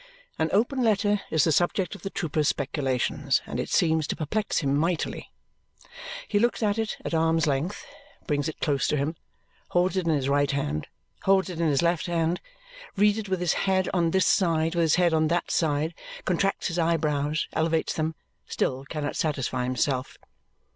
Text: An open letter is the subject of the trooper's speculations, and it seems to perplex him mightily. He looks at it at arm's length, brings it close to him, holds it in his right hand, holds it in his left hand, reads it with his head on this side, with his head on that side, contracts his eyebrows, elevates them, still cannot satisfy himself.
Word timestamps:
An 0.39 0.49
open 0.51 0.81
letter 0.83 1.21
is 1.29 1.43
the 1.43 1.51
subject 1.51 1.93
of 1.93 2.01
the 2.01 2.09
trooper's 2.09 2.47
speculations, 2.47 3.39
and 3.45 3.59
it 3.59 3.69
seems 3.69 4.07
to 4.07 4.15
perplex 4.15 4.57
him 4.61 4.75
mightily. 4.75 5.31
He 6.27 6.39
looks 6.39 6.63
at 6.63 6.79
it 6.79 6.97
at 7.05 7.13
arm's 7.13 7.45
length, 7.45 7.85
brings 8.25 8.49
it 8.49 8.59
close 8.59 8.87
to 8.87 8.97
him, 8.97 9.15
holds 9.69 9.95
it 9.95 10.07
in 10.07 10.13
his 10.15 10.27
right 10.27 10.49
hand, 10.49 10.87
holds 11.21 11.51
it 11.51 11.61
in 11.61 11.67
his 11.67 11.83
left 11.83 12.07
hand, 12.07 12.41
reads 12.97 13.19
it 13.19 13.29
with 13.29 13.41
his 13.41 13.53
head 13.53 13.91
on 13.93 14.09
this 14.09 14.25
side, 14.25 14.73
with 14.73 14.81
his 14.81 14.95
head 14.95 15.13
on 15.13 15.27
that 15.27 15.51
side, 15.51 15.93
contracts 16.25 16.65
his 16.69 16.79
eyebrows, 16.79 17.47
elevates 17.53 17.93
them, 17.93 18.15
still 18.47 18.85
cannot 18.85 19.15
satisfy 19.15 19.65
himself. 19.65 20.17